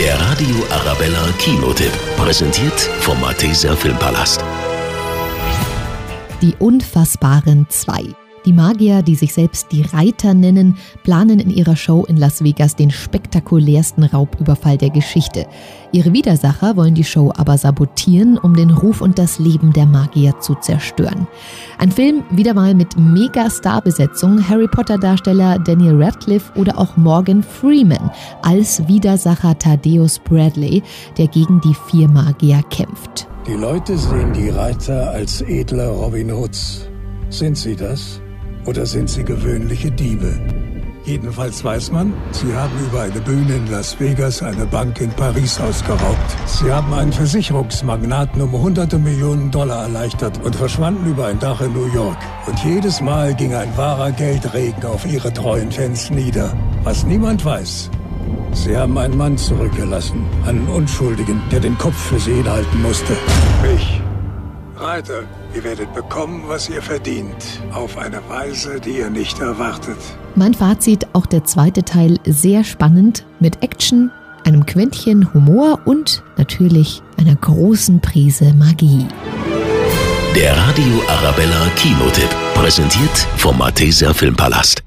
[0.00, 1.92] Der Radio Arabella Kinotipp.
[2.16, 4.42] Präsentiert vom Malteser Filmpalast.
[6.40, 8.19] Die Unfassbaren 2.
[8.46, 12.74] Die Magier, die sich selbst die Reiter nennen, planen in ihrer Show in Las Vegas
[12.74, 15.46] den spektakulärsten Raubüberfall der Geschichte.
[15.92, 20.40] Ihre Widersacher wollen die Show aber sabotieren, um den Ruf und das Leben der Magier
[20.40, 21.26] zu zerstören.
[21.78, 28.10] Ein Film wieder mal mit Mega-Star-Besetzung, Harry Potter-Darsteller Daniel Radcliffe oder auch Morgan Freeman
[28.40, 30.82] als Widersacher Thaddeus Bradley,
[31.18, 33.28] der gegen die vier Magier kämpft.
[33.46, 36.88] Die Leute sehen die Reiter als edle Robin Hoods.
[37.28, 38.20] Sind sie das?
[38.70, 40.38] Oder sind sie gewöhnliche Diebe?
[41.04, 45.58] Jedenfalls weiß man, sie haben über eine Bühne in Las Vegas eine Bank in Paris
[45.58, 46.36] ausgeraubt.
[46.46, 51.72] Sie haben einen Versicherungsmagnaten um hunderte Millionen Dollar erleichtert und verschwanden über ein Dach in
[51.72, 52.18] New York.
[52.46, 56.56] Und jedes Mal ging ein wahrer Geldregen auf ihre treuen Fans nieder.
[56.84, 57.90] Was niemand weiß,
[58.52, 63.16] Sie haben einen Mann zurückgelassen, einen Unschuldigen, der den Kopf für sie hinhalten musste.
[63.74, 64.00] Ich.
[64.90, 65.22] Reiter,
[65.54, 67.60] ihr werdet bekommen, was ihr verdient.
[67.72, 69.98] Auf eine Weise, die ihr nicht erwartet.
[70.34, 74.10] Mein Fazit, auch der zweite Teil sehr spannend mit Action,
[74.44, 79.06] einem Quäntchen Humor und natürlich einer großen Prise Magie.
[80.34, 82.30] Der Radio Arabella Kinotipp.
[82.54, 84.82] Präsentiert vom Malteser Filmpalast.